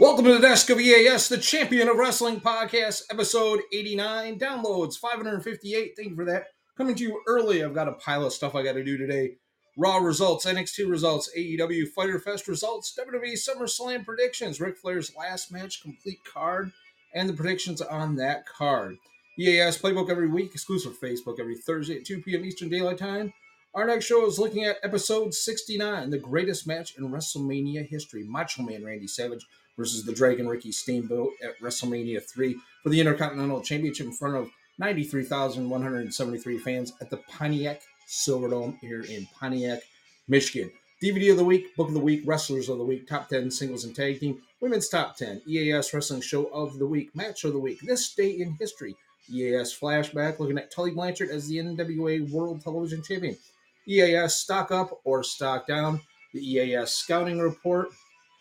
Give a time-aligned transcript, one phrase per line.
[0.00, 4.38] Welcome to the Desk of EAS, the Champion of Wrestling podcast, episode 89.
[4.38, 5.94] Downloads 558.
[5.96, 6.44] Thank you for that.
[6.76, 7.64] Coming to you early.
[7.64, 9.38] I've got a pile of stuff I got to do today.
[9.76, 15.82] Raw results, NXT results, AEW Fighter Fest results, WWE SummerSlam predictions, Ric Flair's last match
[15.82, 16.70] complete card,
[17.12, 18.98] and the predictions on that card.
[19.36, 22.44] EAS Playbook every week, exclusive Facebook every Thursday at 2 p.m.
[22.44, 23.32] Eastern Daylight Time.
[23.74, 28.22] Our next show is looking at episode 69, the greatest match in WrestleMania history.
[28.22, 29.44] Macho Man Randy Savage
[29.78, 34.50] versus the Dragon Ricky Steamboat at WrestleMania 3 for the Intercontinental Championship in front of
[34.78, 39.80] 93,173 fans at the Pontiac Silverdome here in Pontiac,
[40.28, 40.70] Michigan.
[41.02, 43.84] DVD of the week, book of the week, wrestlers of the week, top 10 singles
[43.84, 47.58] and tag team, women's top 10, EAS wrestling show of the week, match of the
[47.58, 48.96] week, this day in history,
[49.30, 53.36] EAS flashback, looking at Tully Blanchard as the NWA World Television Champion,
[53.86, 56.00] EAS stock up or stock down,
[56.34, 57.90] the EAS scouting report.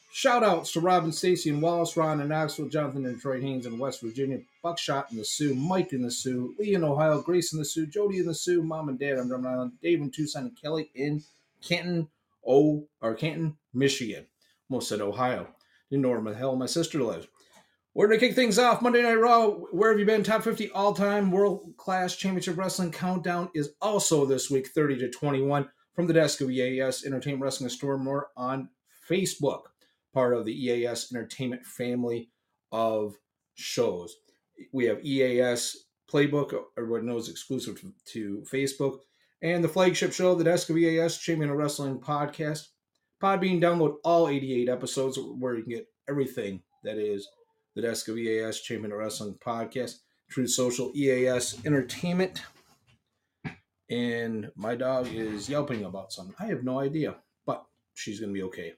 [0.10, 3.78] Shout outs to Robin Stacy and Wallace, Ron and Knoxville, Jonathan and Detroit Haynes in
[3.78, 7.60] West Virginia, Buckshot in the Sioux, Mike in the Sioux, Lee in Ohio, Grace in
[7.60, 10.44] the Sioux, Jody in the Sioux, Mom and Dad on Drum Island, Dave in Tucson,
[10.44, 11.24] and Kelly in
[11.62, 12.08] Canton,
[12.48, 14.26] O or Canton, Michigan.
[14.70, 15.48] Almost said Ohio.
[15.90, 17.28] Didn't know where the hell my sister lives.
[17.94, 18.82] We're to kick things off.
[18.82, 19.48] Monday Night Raw.
[19.48, 20.22] Where have you been?
[20.22, 25.10] Top 50 all time world class championship wrestling countdown is also this week, 30 to
[25.10, 28.70] 21, from the desk of EAS Entertainment Wrestling Store More on
[29.10, 29.62] Facebook,
[30.14, 32.30] part of the EAS Entertainment family
[32.72, 33.16] of
[33.56, 34.16] shows.
[34.72, 39.00] We have EAS Playbook, everyone knows exclusive to, to Facebook,
[39.42, 42.68] and the flagship show, the Desk of EAS Champion of Wrestling podcast.
[43.22, 47.28] Podbean, download all 88 episodes where you can get everything that is
[47.76, 49.98] the Desk of EAS Champion of Wrestling podcast,
[50.30, 52.42] Truth Social EAS Entertainment.
[53.90, 56.36] And my dog is yelping about something.
[56.40, 58.74] I have no idea, but she's going to be okay.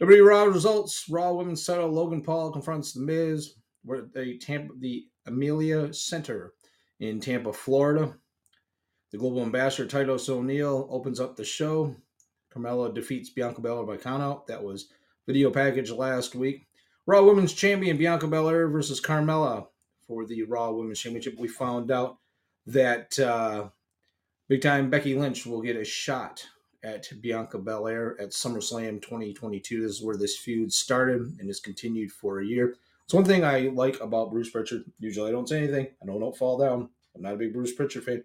[0.00, 1.88] WWE Raw results: Raw Women's Title.
[1.88, 3.54] Logan Paul confronts The Miz.
[3.84, 6.52] Where the Tampa, the Amelia Center
[7.00, 8.14] in Tampa, Florida.
[9.10, 11.96] The Global Ambassador Titus O'Neil opens up the show.
[12.52, 14.46] Carmella defeats Bianca Belair by countout.
[14.46, 14.88] That was
[15.26, 16.66] video package last week.
[17.06, 19.66] Raw Women's Champion Bianca Belair versus Carmella
[20.06, 21.38] for the Raw Women's Championship.
[21.38, 22.18] We found out
[22.66, 23.68] that uh,
[24.48, 26.44] big time Becky Lynch will get a shot
[26.84, 29.82] at Bianca Belair at SummerSlam 2022.
[29.82, 32.76] This is where this feud started and has continued for a year.
[33.04, 34.84] It's one thing I like about Bruce Prichard.
[34.98, 35.86] Usually I don't say anything.
[36.02, 36.90] I don't, don't fall down.
[37.14, 38.24] I'm not a big Bruce Prichard fan.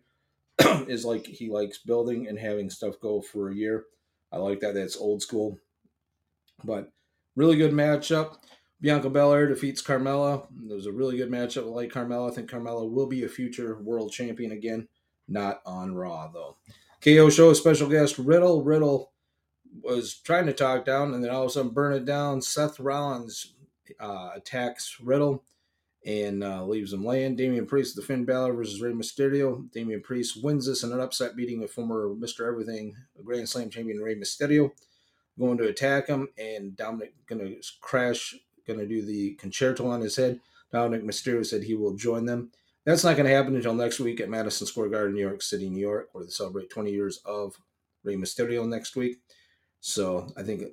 [0.87, 3.85] is like he likes building and having stuff go for a year.
[4.31, 4.75] I like that.
[4.75, 5.57] That's old school.
[6.63, 6.91] But
[7.35, 8.37] really good matchup.
[8.81, 10.45] Bianca Belair defeats Carmella.
[10.69, 11.63] It was a really good matchup.
[11.63, 12.29] I like Carmella.
[12.29, 14.87] I think Carmella will be a future world champion again.
[15.27, 16.57] Not on Raw though.
[17.03, 18.63] KO show special guest Riddle.
[18.63, 19.11] Riddle
[19.81, 22.41] was trying to talk down, and then all of a sudden burn it down.
[22.41, 23.53] Seth Rollins
[23.99, 25.43] uh, attacks Riddle
[26.05, 27.35] and uh, leaves him laying.
[27.35, 29.69] Damian Priest, the Finn Balor versus Rey Mysterio.
[29.71, 32.47] Damian Priest wins this in an upset, beating a former Mr.
[32.47, 34.71] Everything Grand Slam champion Rey Mysterio.
[35.37, 37.49] Going to attack him, and Dominic gonna
[37.81, 38.35] crash,
[38.67, 40.39] gonna do the Con-Chair-To on his head.
[40.71, 42.51] Dominic Mysterio said he will join them.
[42.85, 45.69] That's not going to happen until next week at Madison Square Garden, New York City,
[45.69, 47.55] New York, where they celebrate 20 years of
[48.03, 49.19] Rey Mysterio next week.
[49.79, 50.63] So I think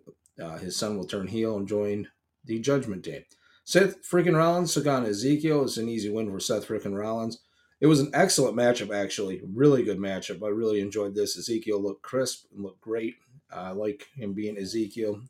[0.43, 2.09] uh, his son will turn heel and join
[2.45, 3.27] the Judgment Day.
[3.65, 5.63] Seth freaking Rollins took on Ezekiel.
[5.63, 7.41] It's an easy win for Seth freaking Rollins.
[7.81, 9.41] It was an excellent matchup, actually.
[9.55, 10.43] Really good matchup.
[10.43, 11.39] I really enjoyed this.
[11.39, 13.15] Ezekiel looked crisp and looked great.
[13.53, 15.23] I like him being Ezekiel.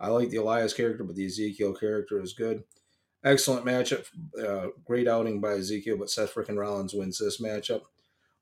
[0.00, 2.64] I like the Elias character, but the Ezekiel character is good.
[3.24, 4.06] Excellent matchup.
[4.38, 7.82] Uh, great outing by Ezekiel, but Seth freaking Rollins wins this matchup.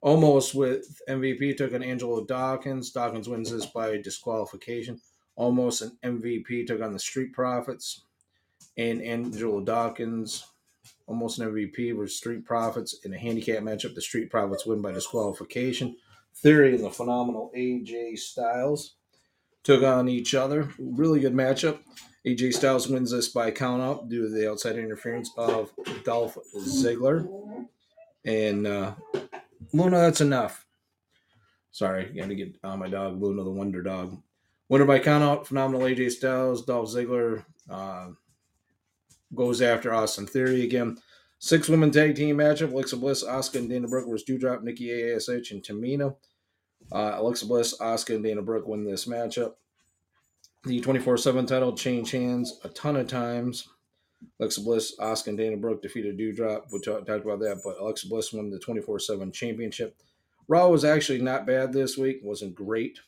[0.03, 2.91] Omos with MVP took on Angelo Dawkins.
[2.91, 5.01] Dawkins wins this by disqualification.
[5.39, 8.05] Omos an MVP took on the Street Profits
[8.79, 10.47] and Angelo Dawkins.
[11.09, 13.95] Omos an MVP with Street Profits in a handicap matchup.
[13.95, 15.97] The Street Profits win by disqualification.
[16.37, 18.95] Theory and the phenomenal AJ Styles
[19.62, 20.71] took on each other.
[20.79, 21.81] Really good matchup.
[22.26, 25.70] AJ Styles wins this by count out due to the outside interference of
[26.05, 27.26] Dolph Ziggler.
[28.25, 28.94] And uh,
[29.72, 30.67] Luna, that's enough.
[31.70, 34.20] Sorry, got to get on my dog, Luna the Wonder Dog.
[34.69, 38.08] Winner by count out, phenomenal AJ Styles, Dolph Ziggler uh,
[39.34, 40.99] goes after Austin Theory again.
[41.38, 45.50] Six women tag team matchup Alexa Bliss, Asuka, and Dana Brooke versus Doudrop, Nikki ASH,
[45.50, 46.14] and Tamina.
[46.93, 49.55] Uh, Alexa Bliss, Asuka, and Dana Brooke win this matchup.
[50.65, 53.69] The 24 7 title changed hands a ton of times.
[54.39, 56.71] Alexa Bliss, Asuka, and Dana Brooke defeated Doudrop.
[56.71, 59.97] We talked about that, but Alexa Bliss won the 24 7 championship.
[60.49, 62.99] Raw was actually not bad this week, wasn't great.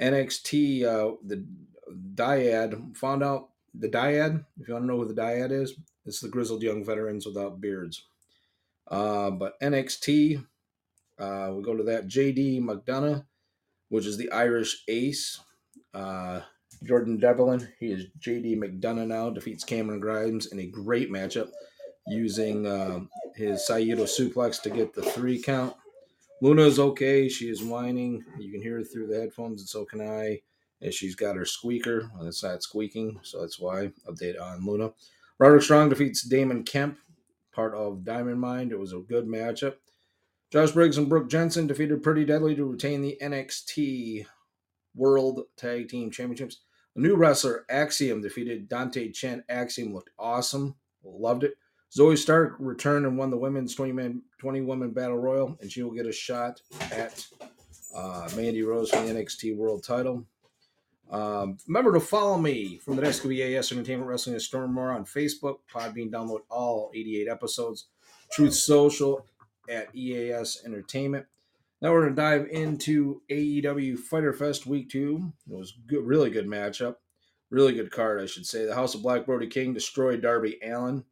[0.00, 1.46] NXT, uh, the
[2.14, 4.44] Dyad found out the Dyad.
[4.60, 5.74] If you want to know who the Dyad is,
[6.04, 8.04] it's the grizzled young veterans without beards.
[8.88, 10.44] Uh, but NXT,
[11.18, 12.08] uh, we go to that.
[12.08, 13.24] JD McDonagh,
[13.88, 15.40] which is the Irish ace.
[15.94, 16.40] Uh,
[16.84, 21.50] Jordan Devlin, he is JD McDonagh now, defeats Cameron Grimes in a great matchup
[22.06, 23.00] using uh,
[23.34, 25.74] his Saito suplex to get the three count.
[26.40, 27.28] Luna is okay.
[27.28, 28.24] She is whining.
[28.38, 30.40] You can hear her through the headphones, and so can I.
[30.80, 32.10] And she's got her squeaker.
[32.14, 33.92] Well, it's not squeaking, so that's why.
[34.08, 34.92] Update on Luna.
[35.38, 36.98] Roderick Strong defeats Damon Kemp,
[37.52, 38.70] part of Diamond Mine.
[38.70, 39.74] It was a good matchup.
[40.50, 44.26] Josh Briggs and Brooks Jensen defeated Pretty Deadly to retain the NXT
[44.94, 46.60] World Tag Team Championships.
[46.96, 49.44] A new wrestler, Axiom, defeated Dante Chen.
[49.48, 50.74] Axiom looked awesome.
[51.04, 51.54] Loved it.
[51.96, 55.82] Zoey Stark returned and won the women's 20 man 20 woman battle royal, and she
[55.82, 56.60] will get a shot
[56.92, 57.26] at
[57.94, 60.24] uh, Mandy Rose for the NXT World Title.
[61.10, 65.58] Um, remember to follow me from the SWAS Entertainment Wrestling and Storm More on Facebook.
[65.72, 67.86] Podbean download all 88 episodes.
[68.30, 69.26] Truth Social
[69.68, 71.26] at EAS Entertainment.
[71.80, 75.32] Now we're going to dive into AEW Fighter Fest Week Two.
[75.50, 76.96] It was good, really good matchup,
[77.48, 78.66] really good card, I should say.
[78.66, 81.04] The House of Black Brody King destroyed Darby Allin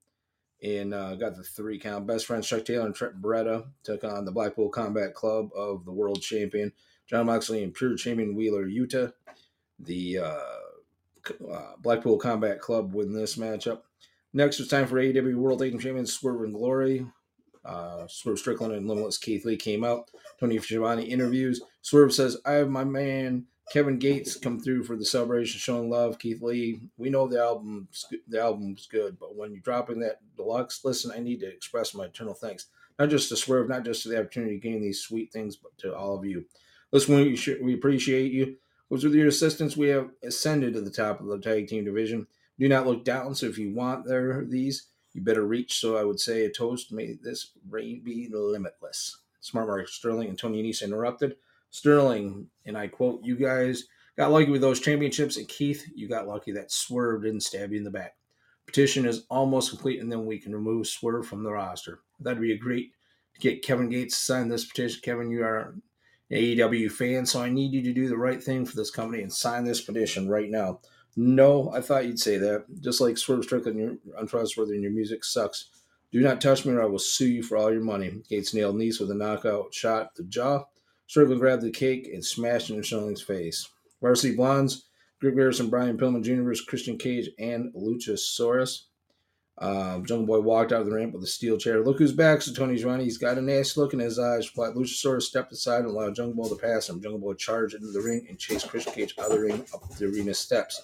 [0.62, 2.06] and uh, got the three count.
[2.06, 5.93] Best friends Chuck Taylor and Trent Beretta took on the Blackpool Combat Club of the
[5.93, 6.73] world champion
[7.09, 9.12] Jon Moxley and pure champion Wheeler Yuta.
[9.79, 10.41] The uh,
[11.50, 13.82] uh, Blackpool Combat Club win this matchup.
[14.35, 17.06] Next, it's time for AEW World Tag Champions Swerve and Glory.
[17.69, 20.11] Uh, Swerve Strickland and Limitless Keith Lee came out.
[20.41, 21.61] Tony Schiavone interviews.
[21.82, 26.19] Swerve says, I have my man Kevin Gates come through for the celebration, showing love.
[26.19, 30.85] Keith Lee, we know the album's the album's good, but when you're dropping that deluxe,
[30.85, 32.67] listen, I need to express my eternal thanks,
[32.99, 35.76] not just to Swerve, not just to the opportunity to gain these sweet things, but
[35.79, 36.47] to all of you.
[36.93, 38.56] Listen, we we appreciate you.
[38.88, 42.26] Because with your assistance, we have ascended to the top of the tag team division.
[42.59, 43.35] Do not look down.
[43.35, 44.87] So if you want there these,
[45.19, 45.81] you better reach.
[45.81, 46.93] So I would say a toast.
[46.93, 49.19] May this reign be limitless.
[49.41, 51.37] Smart Mark Sterling and Tony Nese interrupted.
[51.70, 53.85] Sterling, and I quote, You guys
[54.17, 57.79] got lucky with those championships, and Keith, you got lucky that Swerve didn't stab you
[57.79, 58.17] in the back.
[58.67, 62.00] Petition is almost complete, and then we can remove Swerve from the roster.
[62.21, 62.93] That'd be a great
[63.35, 65.00] to get Kevin Gates to sign this petition.
[65.03, 65.82] Kevin, you are an
[66.31, 69.32] AEW fan, so I need you to do the right thing for this company and
[69.32, 70.81] sign this petition right now.
[71.20, 72.67] No, I thought you'd say that.
[72.81, 75.70] Just like Swerve Strickland, you're untrustworthy and your music sucks.
[76.12, 78.23] Do not touch me or I will sue you for all your money.
[78.29, 80.62] Gates nailed Nese with a knockout shot to the jaw.
[81.09, 83.69] Strickland grabbed the cake and smashed it in face.
[84.00, 84.85] Varsity Blondes,
[85.20, 86.43] Griff Garrison, Brian Pillman Jr.
[86.43, 88.82] versus Christian Cage and Luchasaurus.
[89.61, 91.82] Um, Jungle Boy walked out of the ramp with a steel chair.
[91.82, 93.05] Look who's back, so Tony's running.
[93.05, 94.49] He's got a nasty look in his eyes.
[94.55, 97.03] But Luchasaurus stepped aside and allowed Jungle Boy to pass him.
[97.03, 99.88] Jungle Boy charged into the ring and chased Christian Cage out of the ring up
[99.97, 100.81] the arena steps.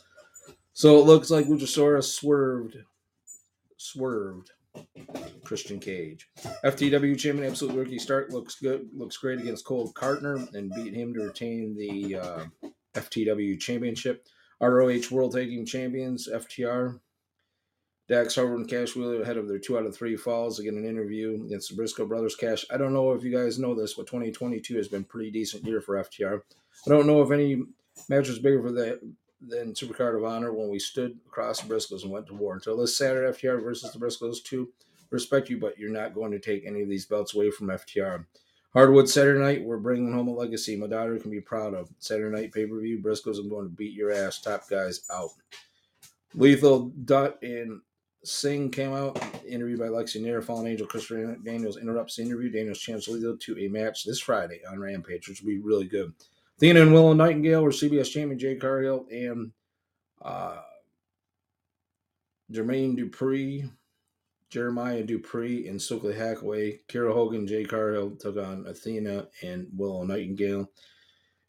[0.74, 2.76] So it looks like Luchasaurus swerved,
[3.76, 4.50] swerved
[5.44, 6.28] Christian Cage.
[6.64, 11.14] FTW champion Absolute Ricky Starks looks good, looks great against Cole Karter and beat him
[11.14, 12.44] to retain the uh,
[12.94, 14.26] FTW championship.
[14.60, 16.98] ROH World Tag Team Champions FTR.
[18.08, 20.84] Dax Harwood and Cash Wheeler ahead of their two out of three falls get an
[20.84, 22.34] interview against the Briscoe brothers.
[22.34, 25.64] Cash, I don't know if you guys know this, but 2022 has been pretty decent
[25.64, 26.40] year for FTR.
[26.84, 27.62] I don't know if any
[28.08, 29.00] match was bigger for the
[29.48, 32.54] than Supercard of Honor when we stood across the Briscoes and went to war.
[32.54, 34.72] Until this Saturday, FTR versus the Briscoes, too.
[35.10, 38.24] Respect you, but you're not going to take any of these belts away from FTR.
[38.72, 41.88] Harwood Saturday night, we're bringing home a legacy my daughter can be proud of.
[42.00, 44.40] Saturday night pay per view, Briscoes, I'm going to beat your ass.
[44.40, 45.30] Top guys out.
[46.34, 47.80] Lethal Dutt and
[48.24, 50.42] Singh came out, interviewed by Lexi Nair.
[50.42, 52.50] Fallen Angel Christopher Daniels interrupts the interview.
[52.50, 56.12] Daniels chance Lethal to a match this Friday on Rampage, which will be really good.
[56.56, 59.52] Athena and Willow Nightingale were TBS champion Jade Cargill and
[60.22, 60.60] uh,
[62.52, 63.70] Jermaine Dupri,
[64.50, 66.80] Jeremiah Dupri, and Stokely Hackaway.
[66.88, 70.70] Kiera Hogan, Jade Cargill took on Athena and Willow Nightingale.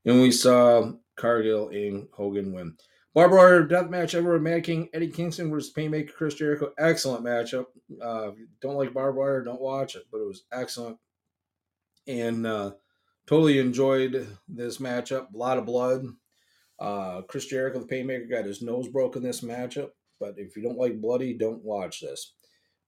[0.05, 2.75] And we saw Cargill and Hogan win.
[3.13, 6.73] Barbed wire death match ever Mad King Eddie Kingston versus Painmaker Chris Jericho.
[6.77, 7.67] Excellent matchup.
[8.01, 8.31] Uh,
[8.61, 10.97] don't like barbed wire, don't watch it, but it was excellent.
[12.07, 12.71] And uh,
[13.27, 15.33] Totally enjoyed this matchup.
[15.33, 16.05] A lot of blood.
[16.77, 19.91] Uh, Chris Jericho, the Painmaker, got his nose broken this matchup.
[20.19, 22.33] But if you don't like bloody, don't watch this.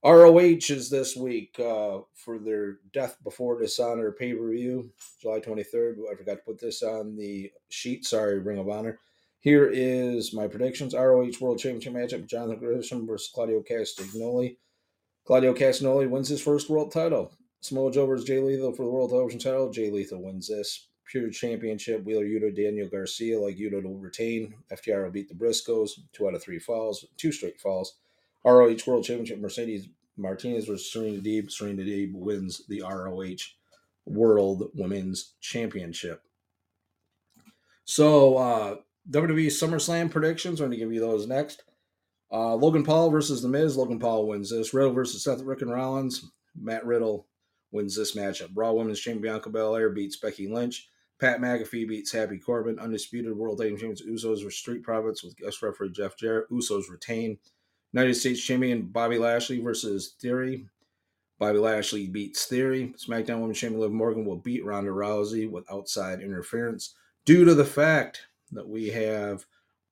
[0.03, 4.91] ROH is this week uh, for their Death Before Dishonor pay per view,
[5.21, 5.95] July 23rd.
[6.11, 8.05] I forgot to put this on the sheet.
[8.05, 8.99] Sorry, Ring of Honor.
[9.39, 14.57] Here is my predictions ROH World Championship matchup Jonathan Gresham versus Claudio Castagnoli.
[15.25, 17.31] Claudio Castagnoli wins his first world title.
[17.61, 19.69] Samoa Joe versus Jay Lethal for the World Television title.
[19.69, 20.87] Jay Lethal wins this.
[21.05, 22.03] Pure Championship.
[22.03, 24.53] Wheeler Yuta, Daniel Garcia, like Yuta will retain.
[24.71, 25.91] FTR will beat the Briscoes.
[26.13, 27.97] Two out of three falls, two straight falls.
[28.45, 29.39] ROH World Championship.
[29.39, 31.51] Mercedes Martinez versus Serena Deeb.
[31.51, 33.53] Serena Deeb wins the ROH
[34.05, 36.21] World Women's Championship.
[37.85, 38.75] So uh,
[39.09, 40.59] WWE SummerSlam predictions.
[40.59, 41.63] I'm going to give you those next.
[42.31, 43.77] Uh, Logan Paul versus The Miz.
[43.77, 44.73] Logan Paul wins this.
[44.73, 46.29] Riddle versus Seth Rick and Rollins.
[46.59, 47.27] Matt Riddle
[47.71, 48.49] wins this matchup.
[48.55, 50.89] Raw Women's Champion Bianca Belair beats Becky Lynch.
[51.19, 52.79] Pat McAfee beats Happy Corbin.
[52.79, 56.49] Undisputed World Tag Champions Usos versus Street Profits with guest referee Jeff Jarrett.
[56.49, 57.37] Usos retain.
[57.93, 60.67] United States Champion Bobby Lashley versus Theory.
[61.39, 62.93] Bobby Lashley beats Theory.
[62.97, 66.95] SmackDown Women's Champion Liv Morgan will beat Ronda Rousey with outside interference
[67.25, 69.45] due to the fact that we have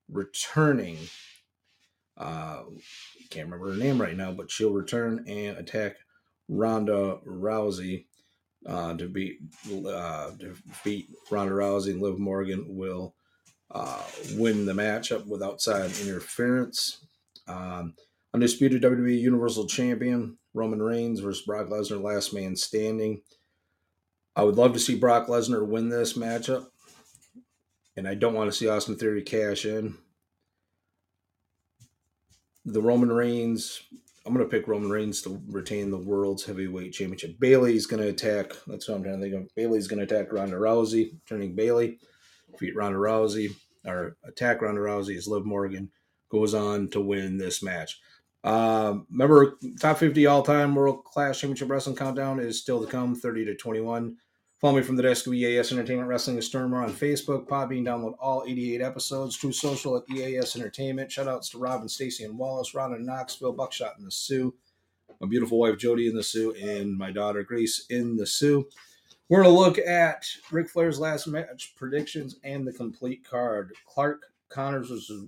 [0.10, 0.98] returning.
[2.18, 2.64] Uh,
[3.30, 5.98] can't remember her name right now, but she'll return and attack
[6.48, 8.06] Ronda Rousey
[8.66, 11.92] uh, to beat uh, to beat Ronda Rousey.
[11.92, 13.16] and Liv Morgan will
[13.72, 14.02] uh,
[14.34, 17.06] win the matchup with outside interference.
[17.48, 17.94] Um,
[18.34, 23.22] undisputed WWE Universal Champion Roman Reigns versus Brock Lesnar, last man standing.
[24.36, 26.68] I would love to see Brock Lesnar win this matchup,
[27.96, 29.96] and I don't want to see Austin Theory cash in.
[32.66, 33.82] The Roman Reigns,
[34.26, 37.40] I'm going to pick Roman Reigns to retain the World's Heavyweight Championship.
[37.40, 39.56] Bayley's going to attack, that's what I'm trying to think of.
[39.56, 42.00] Bayley's going to attack Ronda Rousey, turning Bayley,
[42.52, 43.56] defeat Ronda Rousey,
[43.86, 45.92] or attack Ronda Rousey as Liv Morgan
[46.32, 48.00] goes on to win this match.
[48.44, 53.16] Um, remember, top 50 all time World Class Championship Wrestling Countdown is still to come,
[53.16, 54.18] 30 to 21.
[54.62, 57.46] Follow me from the desk of EAS Entertainment Wrestling is Stormer on Facebook.
[57.46, 59.36] Podbean, download all 88 episodes.
[59.36, 61.10] True Social at EAS Entertainment.
[61.10, 64.56] Shoutouts to Rob and Stacy and Wallace, Ron and Knoxville, Buckshot in the Sioux,
[65.20, 68.66] my beautiful wife Jody in the Sioux, and my daughter Grace in the Sioux.
[69.28, 73.74] We're going to look at Ric Flair's last match predictions and the complete card.
[73.86, 75.28] Clark Connors versus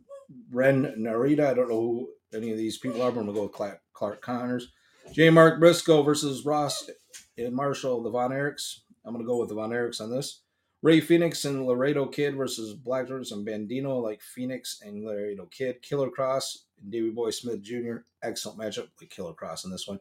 [0.52, 1.48] Ren Narita.
[1.48, 3.12] I don't know who any of these people are.
[3.12, 4.72] But I'm going to go with Clark, Clark Connors.
[5.12, 5.30] J.
[5.30, 6.90] Mark Briscoe versus Ross
[7.38, 8.80] and Marshall, the Von Erichs.
[9.08, 10.42] I'm going to go with Von Erichs on this.
[10.84, 15.82] Ray Phoenix and Laredo Kid versus Black Jordan and Bandido, like Phoenix and Laredo Kid.
[15.82, 17.98] Killer Kross and Davey Boy Smith Jr.
[18.22, 20.00] Excellent matchup, like Killer Kross in this one.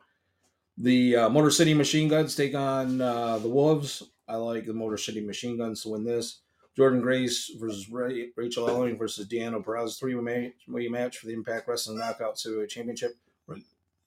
[0.77, 4.03] The uh, Motor City Machine Guns take on uh, the Wolves.
[4.29, 6.41] I like the Motor City Machine Guns to win this.
[6.77, 10.53] Jordynne Grace versus Ray, Rachael Ellering versus Deanna Perez three way
[10.89, 13.17] match for the Impact Wrestling Knockout Heavyweight Championship.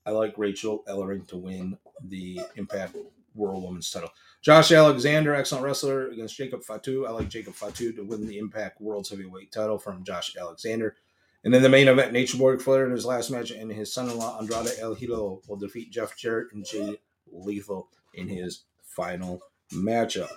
[0.06, 2.96] I like Rachael Ellering to win the Impact
[3.40, 4.12] World Women's title.
[4.42, 7.06] Josh Alexander, excellent wrestler against Jacob Fatu.
[7.06, 10.96] I like Jacob Fatu to win the Impact World Heavyweight title from Josh Alexander.
[11.44, 14.40] And then the main event, Nature Boy Flair in his last match, and his son-in-law
[14.40, 16.98] Andrade El Hilo will defeat Jeff Jarrett and Jay
[17.32, 19.42] Lethal in his final
[19.74, 20.32] matchup.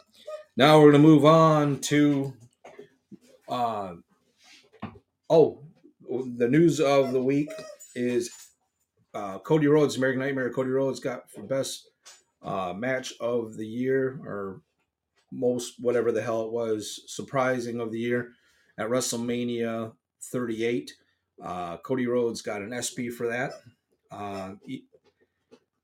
[0.57, 2.35] Now we're going to move on to.
[3.49, 3.95] Uh,
[5.29, 5.63] oh,
[6.09, 7.51] the news of the week
[7.95, 8.31] is
[9.15, 10.53] uh, Cody Rhodes, American Nightmare.
[10.53, 11.89] Cody Rhodes got for best
[12.45, 14.61] uh, match of the year or
[15.31, 18.33] most whatever the hell it was, surprising of the year
[18.79, 20.93] at WrestleMania 38.
[21.43, 23.53] Uh, Cody Rhodes got an ESPY for that.
[24.11, 24.55] Uh,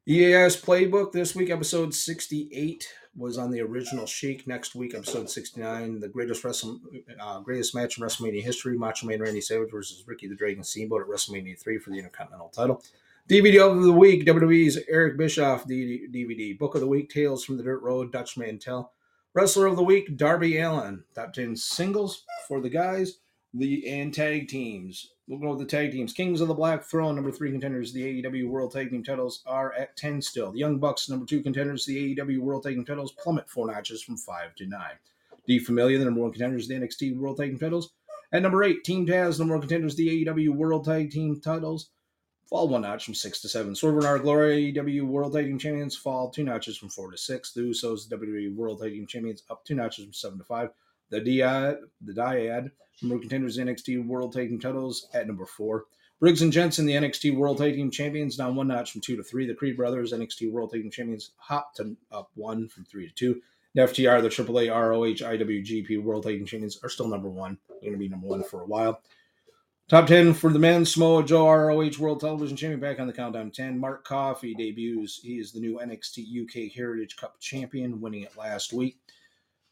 [0.06, 4.46] EAS playbook this week, episode 68 was on the original Sheik.
[4.46, 6.80] Next week, episode 69, the greatest wrestle,
[7.20, 11.02] uh, greatest match in WrestleMania history: Macho Man Randy Savage versus Ricky the Dragon Steamboat
[11.02, 12.82] at WrestleMania 3 for the Intercontinental title.
[13.28, 16.58] DVD of the week: WWE's Eric Bischoff DVD.
[16.58, 18.10] Book of the week: Tales from the Dirt Road.
[18.10, 18.92] Dutch Mantell.
[19.34, 21.04] Wrestler of the week: Darby Allin.
[21.14, 23.18] Top 10 singles for the guys.
[23.52, 25.10] The and tag teams.
[25.26, 26.14] We'll go with the tag teams.
[26.14, 27.92] Kings of the Black Throne, number three contenders.
[27.92, 30.52] The AEW World Tag Team titles are at 10 still.
[30.52, 31.84] The Young Bucks, number two contenders.
[31.84, 34.96] The AEW World Tag Team titles plummet four notches from five to nine.
[35.44, 36.66] The Familia, the number one contenders.
[36.66, 37.92] The NXT World Tag Team titles.
[38.32, 39.96] At number eight, Team Taz, number one contenders.
[39.96, 41.90] The AEW World Tag Team titles
[42.48, 43.74] fall one notch from six to seven.
[43.74, 47.18] Swerve and our Glory W World Tag Team Champions fall two notches from four to
[47.18, 47.52] six.
[47.52, 50.70] The Usos WWE World Tag Team Champions up two notches from seven to five.
[51.10, 52.70] The Dyad, the Dyad,
[53.02, 55.84] number contenders NXT World Tag Team titles at number four.
[56.20, 59.22] Briggs and Jensen, the NXT World Tag Team Champions, down one notch from two to
[59.22, 59.46] three.
[59.46, 63.14] The Creed Brothers, NXT World Tag Team Champions, hop to up one from three to
[63.14, 63.40] two.
[63.74, 67.58] The FTR, the AAA, ROH, IWGP World Tag Team Champions are still number one.
[67.68, 69.02] They're going to be number one for a while.
[69.88, 73.50] Top 10 for the men, Samoa Joe, ROH World Television Champion, back on the countdown
[73.50, 73.78] 10.
[73.78, 75.18] Mark Coffey debuts.
[75.22, 78.98] He is the new NXT UK Heritage Cup champion, winning it last week.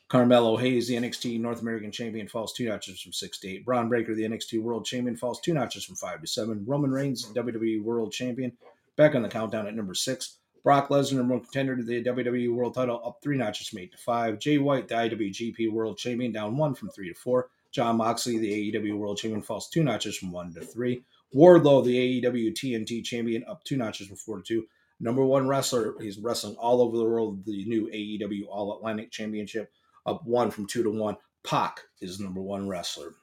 [0.09, 3.67] Carmelo Hayes, the NXT North American Champion, falls two notches from six to eight.
[3.67, 6.65] Bron Breakker, the NXT World Champion, falls two notches from five to seven.
[6.67, 8.57] Roman Reigns, WWE World Champion,
[8.97, 10.39] back on the countdown at number six.
[10.65, 14.39] Brock Lesnar, contender to the WWE World title, up three notches from eight to five.
[14.39, 17.51] Jay White, the IWGP World Champion, down one from three to four.
[17.73, 21.03] Jon Moxley, the AEW World Champion, falls two notches from one to three.
[21.35, 24.67] Wardlow, the AEW TNT Champion, up two notches from four to two.
[24.99, 27.45] Number one wrestler, he's wrestling all over the world.
[27.45, 29.71] The new AEW All Atlantic Championship,
[30.07, 31.17] up one from two to one.
[31.45, 33.15] Pac is number one wrestler.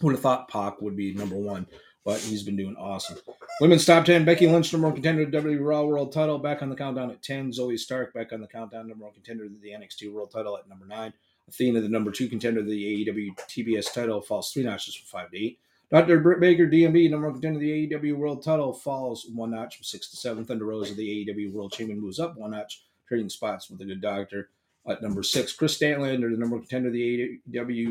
[0.00, 1.66] Who would have thought Pac would be number one,
[2.04, 3.18] but he's been doing awesome.
[3.60, 6.70] Women's top 10 Becky Lynch, number one contender to WWE Raw World title, back on
[6.70, 7.52] the countdown at 10.
[7.52, 10.68] Zoey Stark, back on the countdown, number one contender to the NXT World title at
[10.68, 11.12] number nine.
[11.50, 15.30] Athena, the number two contender of the AEW TBS title, falls three notches from five
[15.30, 15.58] to eight.
[15.90, 16.20] Dr.
[16.20, 19.84] Britt Baker, DMB, number one contender to the AEW World title, falls one notch from
[19.84, 20.44] six to seven.
[20.44, 24.00] Thunder Rosa, the AEW World Champion, moves up one notch, trading spots with the good
[24.00, 24.50] doctor.
[24.88, 27.86] At number six, Kris Statlander, the number one contender to the AEW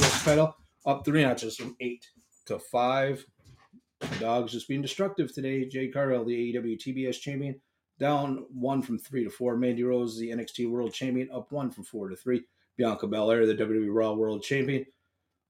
[0.00, 2.08] World title, up three notches from eight
[2.46, 3.24] to five.
[4.00, 5.66] The dog's just being destructive today.
[5.66, 7.60] Jade Cargill, the AEW TBS champion,
[7.98, 9.56] down one from three to four.
[9.56, 12.44] Mandy Rose, the NXT World Champion, up one from four to three.
[12.82, 14.84] Bianca Belair, the WWE Raw World Champion,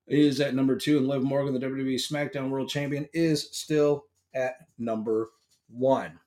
[0.07, 4.57] is at number two, and Liv Morgan, the WWE SmackDown World Champion, is still at
[4.77, 5.31] number
[5.71, 6.19] one.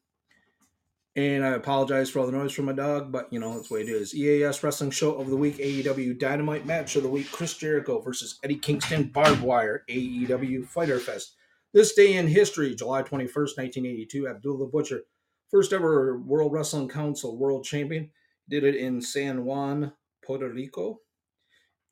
[1.16, 3.76] And I apologize for all the noise from my dog, but you know, that's the
[3.76, 4.16] way it is.
[4.16, 8.40] EAS Wrestling Show of the Week, AEW Dynamite Match of the Week, Chris Jericho versus
[8.44, 11.36] Eddie Kingston, Barbed Wire, AEW Fighter Fest.
[11.72, 15.04] This day in history, July 21st, 1982, Abdullah the Butcher,
[15.52, 18.10] first ever World Wrestling Council World Champion,
[18.50, 19.94] did it in San Juan,
[20.26, 21.00] Puerto Rico.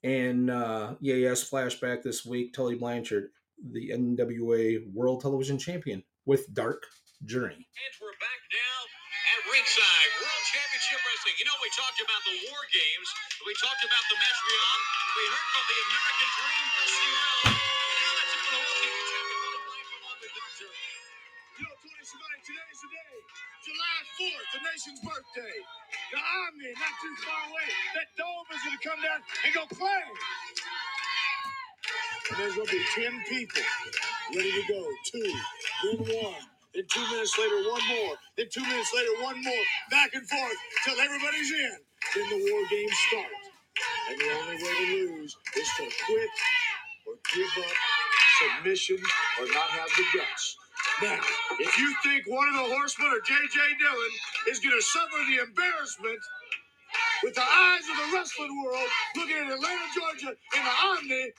[0.02, 6.84] And uh, EAS flashback this week, Tully Blanchard, the NWA World Television Champion with Dark
[7.24, 7.64] Journey.
[7.64, 10.10] And we're back now at ringside.
[10.20, 11.36] World Championship Wrestling.
[11.40, 13.08] You know, we talked about the War Games.
[13.48, 14.80] We talked about the match beyond.
[15.16, 17.56] We heard from the American Dream, Steve Allen.
[17.56, 20.92] And now let's hear from the World Championship Tully Blanchard on the Dark Journey.
[21.54, 23.14] You Tony Schiavone, today's the day.
[23.64, 25.56] July 4th, the nation's birthday.
[26.14, 27.66] The Omni, not too far away.
[27.98, 30.04] That dome is going to come down and go play.
[32.30, 33.66] And there's going to be 10 people
[34.30, 34.86] ready to go.
[35.10, 36.38] Two, then one.
[36.70, 38.14] Then two minutes later, one more.
[38.38, 39.64] Then two minutes later, one more.
[39.90, 41.74] Back and forth till everybody's in.
[42.14, 43.34] Then the war games start.
[44.10, 44.86] And the only way to
[45.18, 46.30] lose is to quit
[47.10, 47.74] or give up,
[48.38, 49.02] submission,
[49.42, 50.56] or not have the guts.
[51.02, 51.18] Now,
[51.60, 53.58] if you think one of the horsemen or J.J.
[53.80, 54.12] Dillon
[54.48, 56.20] is going to suffer the embarrassment
[57.22, 61.32] with the eyes of the wrestling world looking at Atlanta, Georgia in the Omni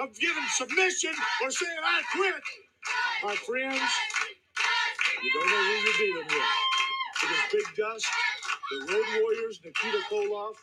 [0.00, 2.42] of giving submission or saying, I quit,
[3.24, 3.82] my friends,
[5.22, 6.50] you don't know who you're dealing with.
[7.20, 8.06] Because Big Dust,
[8.70, 10.54] the Road Warriors, Nikita Koloff,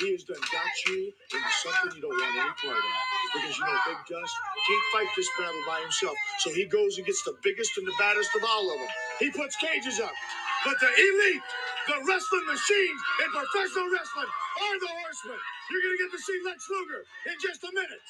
[0.00, 3.15] he has done got you into something you don't want any part of.
[3.36, 6.16] Because you know Big can't fight this battle by himself.
[6.40, 8.88] So he goes and gets the biggest and the baddest of all of them.
[9.20, 10.14] He puts cages up.
[10.64, 11.46] But the elite,
[11.86, 14.30] the wrestling machines in professional wrestling
[14.64, 15.40] are the horsemen.
[15.70, 18.06] You're going to get to see Lex Luger in just a minute.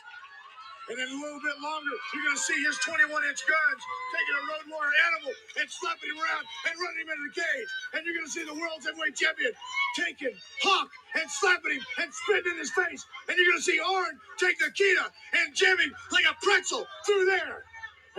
[0.87, 3.83] And then a little bit longer, you're going to see his 21 inch guns
[4.14, 7.70] taking a road warrior animal and slapping him around and running him into the cage.
[7.90, 9.51] And you're going to see the world's heavyweight champion
[9.99, 10.87] taking Hawk
[11.18, 13.03] and slapping him and spitting in his face.
[13.27, 17.66] And you're going to see Arn take Nikita and him like a pretzel through there.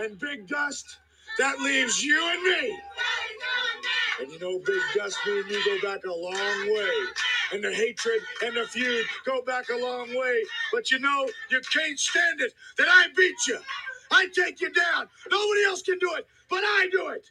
[0.04, 0.84] And Big Dust,
[1.40, 2.78] that leaves you and me.
[4.20, 6.96] And you know, Big Dust, me and you go back a long way.
[7.52, 10.42] And the hatred and the feud go back a long way.
[10.72, 13.58] But you know, you can't stand it that I beat you.
[14.10, 15.08] I take you down.
[15.30, 17.24] Nobody else can do it, but I do it.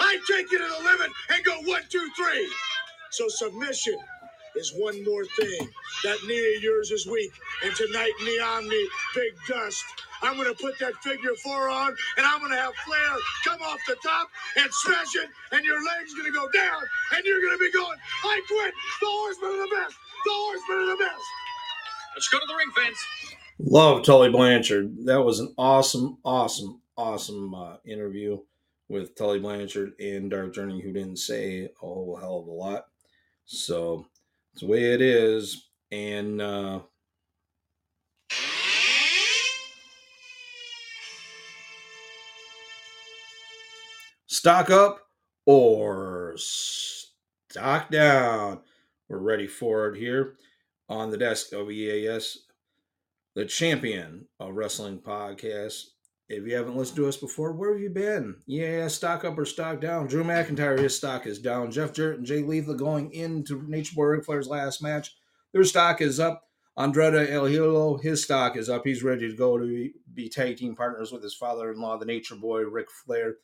[0.00, 2.50] I take you to the limit and go one, two, three.
[3.10, 3.98] So submission
[4.56, 5.68] is one more thing.
[6.04, 7.32] That knee of yours is weak.
[7.64, 8.84] And tonight in the Omni,
[9.14, 9.84] Big Dust,
[10.22, 13.62] I'm going to put that figure four on, and I'm going to have Flair come
[13.62, 16.82] off the top and smash it, and your leg's going to go down,
[17.14, 18.74] and you're going to be going, I quit.
[19.00, 19.96] The horsemen are the best.
[20.24, 21.24] The horsemen are the best.
[22.14, 22.98] Let's go to the ring fence.
[23.60, 25.06] Love Tully Blanchard.
[25.06, 28.38] That was an awesome, awesome, awesome uh, interview
[28.88, 32.86] with Tully Blanchard and Dark Journey, who didn't say a whole hell of a lot.
[33.44, 34.06] So
[34.58, 35.68] it's the way it is.
[35.92, 36.80] And uh,
[44.26, 44.98] stock up
[45.46, 48.60] or stock down.
[49.08, 50.34] We're ready for it here
[50.88, 52.38] on the desk of EAS,
[53.36, 55.84] the champion of wrestling podcast.
[56.28, 58.36] If you haven't listened to us before, where have you been?
[58.46, 60.08] Yeah, stock up or stock down.
[60.08, 61.70] Drew McIntyre, his stock is down.
[61.70, 65.16] Jeff Jarrett and Jay Lethal going into Nature Boy Ric Flair's last match.
[65.52, 66.44] Their stock is up.
[66.76, 68.82] Andrade El Hilo, his stock is up.
[68.84, 72.04] He's ready to go to be tag team partners with his father in law, the
[72.04, 73.36] Nature Boy Ric Flair,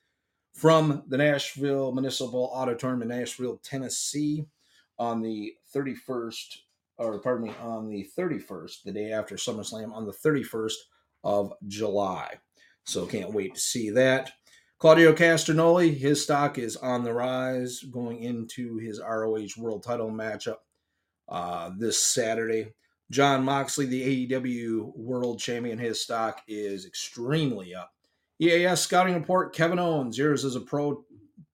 [0.52, 4.44] from the Nashville Municipal Auditorium in Nashville, Tennessee,
[4.98, 6.58] on the 31st,
[6.98, 10.74] or pardon me, on the 31st, the day after SummerSlam, on the 31st
[11.24, 12.34] of July.
[12.84, 14.32] So can't wait to see that.
[14.78, 20.58] Claudio Castagnoli, his stock is on the rise going into his ROH World Title matchup
[21.28, 22.74] uh, this Saturday.
[23.10, 27.92] Jon Moxley, the AEW World Champion, his stock is extremely up.
[28.40, 31.04] EAS scouting report Kevin Owens, years as a pro,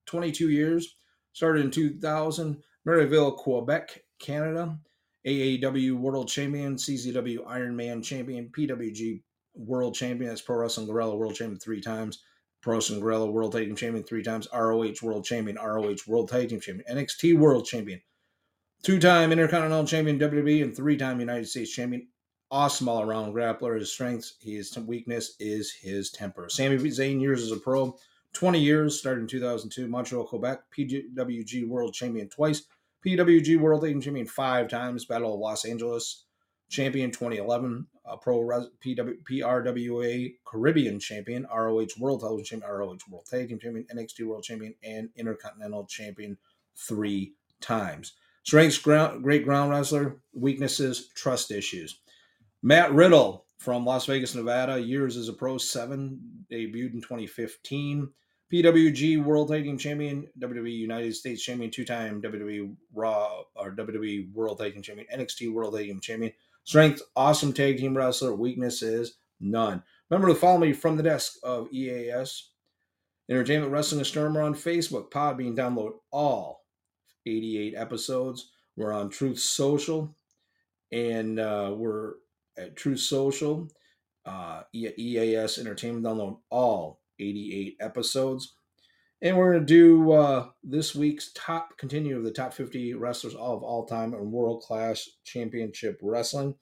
[0.07, 0.97] 22 years,
[1.33, 4.79] started in 2000, Marieville, Quebec, Canada.
[5.27, 9.23] AAW World Champion, CZW Iron Man Champion, PWG
[9.67, 12.23] World Champion, that's Pro Wrestling Guerrilla World Champion three times,
[12.63, 16.49] Pro Wrestling Guerrilla World Tag Team Champion three times, ROH World Champion, ROH World Tag
[16.49, 18.01] Team Champion, NXT World Champion,
[18.83, 22.09] two time Intercontinental Champion, WWE, and three time United States Champion
[22.51, 23.79] awesome all around grappler.
[23.79, 26.49] His strengths, his weakness is his temper.
[26.49, 27.97] Sami Zayn years as a pro,
[28.33, 32.63] 20 years, started in 2002, Montreal, Quebec, PWG World Champion twice,
[33.05, 36.25] PWG World Champion five times, Battle of Los Angeles
[36.71, 43.49] Champion 2011, uh, Pro PW, PRWA Caribbean Champion, ROH World Television Champion, ROH World Tag
[43.49, 46.39] Team Champion, NXT World Champion, and Intercontinental Champion
[46.77, 48.15] three times.
[48.45, 50.21] Strengths, ground, great ground wrestler.
[50.33, 52.01] Weaknesses, trust issues.
[52.63, 58.09] Matt Riddle from Las Vegas, Nevada, years as a pro, seven, debuted in 2015.
[58.53, 64.59] PWG World Tag Team Champion, WWE United States Champion, two-time WWE Raw or WWE World
[64.59, 66.33] Tag Team Champion, NXT World Tag Team Champion.
[66.65, 68.35] Strength, awesome tag team wrestler.
[68.35, 69.83] Weaknesses, none.
[70.09, 72.51] Remember to follow me from the desk of EAS
[73.31, 75.57] Entertainment Wrestling Astronomer on Facebook, Podbean.
[75.57, 76.65] Download all
[77.27, 78.51] 88 episodes.
[78.77, 80.15] We're on Truth Social,
[80.91, 82.15] and uh, we're
[82.59, 83.69] at Truth Social,
[84.27, 86.05] uh, EAS Entertainment.
[86.05, 88.55] Download all 88 episodes.
[89.23, 93.35] And we're going to do uh, this week's top, continue of the top 50 wrestlers
[93.35, 96.55] of all time in world class championship wrestling.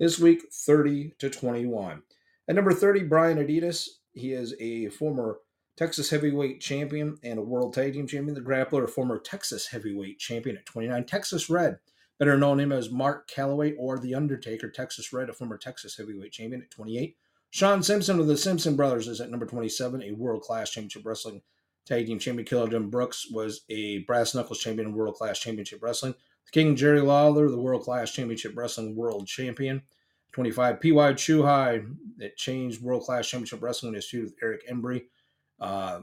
[0.00, 2.02] This week, 30 to 21.
[2.48, 3.88] At number 30, Brian Adias.
[4.12, 5.40] He is a former
[5.76, 8.34] Texas heavyweight champion and a world tag team champion.
[8.34, 11.04] The grappler, a former Texas heavyweight champion at 29.
[11.04, 11.78] Texas Red
[12.18, 16.32] better known him as Mark Calloway or The Undertaker, Texas Red, a former Texas heavyweight
[16.32, 17.16] champion at 28.
[17.50, 21.42] Sean Simpson of the Simpson Brothers is at number 27, a world class championship wrestling
[21.86, 22.46] tag team champion.
[22.46, 26.14] Killer Jim Brooks was a brass knuckles champion in world class championship wrestling.
[26.46, 29.82] The King Jerry Lawler, the world class championship wrestling world champion.
[30.32, 31.12] 25, P.Y.
[31.14, 31.80] Chu-Hi,
[32.18, 35.04] that changed world class championship wrestling in his feud with Eric Embry.
[35.58, 36.00] Uh,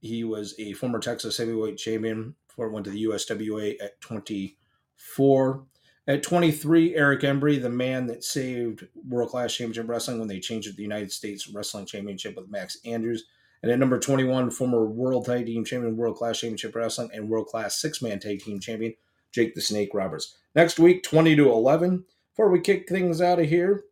[0.00, 5.64] he was a former Texas heavyweight champion before went to the USWA at 24.
[6.08, 10.68] At 23, Eric Embry, the man that saved World Class Championship Wrestling when they changed
[10.68, 13.24] it to the United States Wrestling Championship with Max Andrews.
[13.66, 17.48] And at number 21, former World Tag Team Champion, World Class Championship Wrestling, and World
[17.48, 18.94] Class Six Man Tag Team Champion,
[19.32, 20.38] Jake the Snake Roberts.
[20.54, 22.04] Next week, 20 to 11.
[22.30, 23.82] Before we kick things out of here,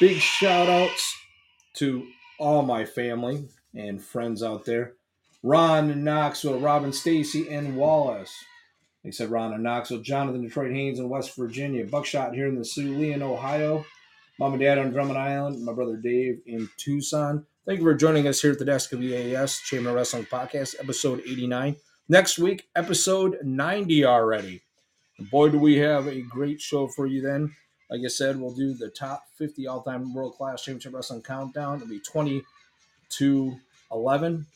[0.00, 1.14] big shout outs
[1.74, 2.06] to
[2.38, 4.94] all my family and friends out there.
[5.42, 8.34] Ron in Knoxville, Robin Stacy, and Wallace.
[9.04, 12.64] They said Ron in Knoxville, Jonathan Detroit Haynes in West Virginia, Buckshot here in the
[12.64, 13.84] Sioux in Ohio,
[14.38, 17.44] Mom and Dad on Drummond Island, my brother Dave in Tucson.
[17.66, 21.20] Thank you for joining us here at the desk of EAS Chamber Wrestling Podcast, episode
[21.26, 21.74] 89.
[22.08, 24.62] Next week, episode 90 already.
[25.32, 27.56] boy, do we have a great show for you then.
[27.90, 31.78] Like I said, we'll do the top 50 all time world class championship wrestling countdown.
[31.78, 32.44] It'll be 20
[33.08, 33.56] to
[33.90, 34.46] 11.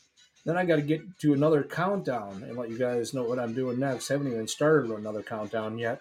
[0.45, 3.53] Then I got to get to another countdown and let you guys know what I'm
[3.53, 4.07] doing next.
[4.07, 5.99] Haven't even started another countdown yet.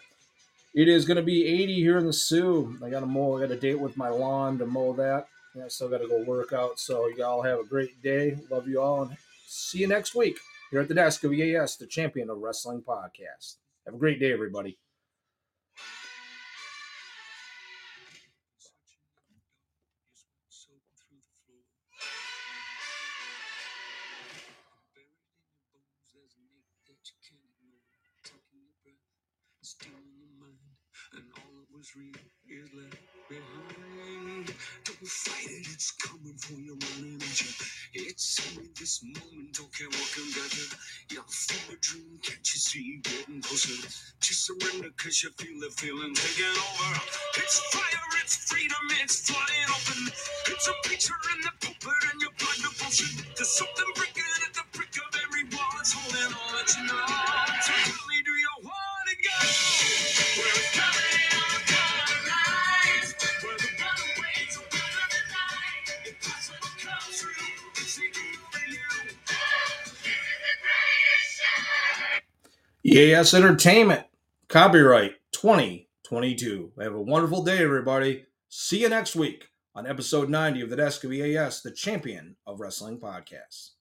[0.74, 2.78] It is going to be 80 here in the Sioux.
[2.84, 3.36] I got to mow.
[3.36, 5.26] I got a date with my lawn to mow that.
[5.54, 6.78] And I still got to go work out.
[6.78, 8.38] So y'all have a great day.
[8.50, 10.38] Love you all, and see you next week
[10.70, 13.56] here at the desk of EAS, the Champion of Wrestling podcast.
[13.84, 14.78] Have a great day, everybody.
[35.10, 37.50] Fight it, it's coming for your own energy.
[37.94, 40.66] It's only this moment, okay, walking better.
[41.10, 43.00] You're from a dream, can't you see?
[43.02, 43.74] Getting closer.
[44.22, 46.90] Just surrender, cause you feel the feeling taking over.
[47.42, 50.14] It's fire, it's freedom, it's flying open.
[50.54, 53.10] It's a picture in the pulpit and your blood devotion.
[53.36, 55.74] There's something breaking at the brick of every wall.
[55.80, 57.29] It's holding on, let you know.
[72.92, 74.04] EAS Entertainment,
[74.48, 76.72] copyright 2022.
[76.80, 78.24] Have a wonderful day, everybody.
[78.48, 82.58] See you next week on episode 90 of the Desk of EAS, the champion of
[82.58, 83.74] wrestling podcasts.